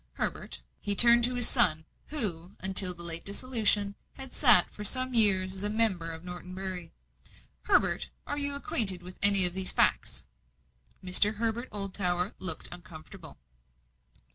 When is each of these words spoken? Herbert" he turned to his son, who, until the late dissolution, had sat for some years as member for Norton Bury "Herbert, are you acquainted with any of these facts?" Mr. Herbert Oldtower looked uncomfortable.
Herbert" 0.13 0.63
he 0.79 0.95
turned 0.95 1.23
to 1.25 1.35
his 1.35 1.47
son, 1.47 1.85
who, 2.07 2.55
until 2.59 2.95
the 2.95 3.03
late 3.03 3.23
dissolution, 3.23 3.93
had 4.13 4.33
sat 4.33 4.71
for 4.73 4.83
some 4.83 5.13
years 5.13 5.53
as 5.53 5.69
member 5.69 6.07
for 6.17 6.25
Norton 6.25 6.55
Bury 6.55 6.91
"Herbert, 7.65 8.09
are 8.25 8.39
you 8.39 8.55
acquainted 8.55 9.03
with 9.03 9.19
any 9.21 9.45
of 9.45 9.53
these 9.53 9.71
facts?" 9.71 10.23
Mr. 11.05 11.35
Herbert 11.35 11.69
Oldtower 11.71 12.33
looked 12.39 12.67
uncomfortable. 12.71 13.37